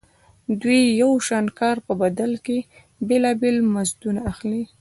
دوی 0.61 0.79
د 0.87 0.91
یو 1.01 1.11
شان 1.27 1.45
کار 1.59 1.77
په 1.87 1.93
بدل 2.01 2.31
کې 2.45 2.57
بېلابېل 3.07 3.57
مزدونه 3.75 4.21
اخلي 4.31 4.63